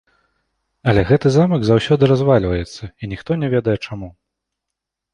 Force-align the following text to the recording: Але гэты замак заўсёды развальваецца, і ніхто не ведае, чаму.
Але 0.93 1.01
гэты 1.09 1.27
замак 1.35 1.61
заўсёды 1.69 2.03
развальваецца, 2.13 2.83
і 3.01 3.13
ніхто 3.15 3.31
не 3.45 3.55
ведае, 3.57 3.77
чаму. 3.89 4.15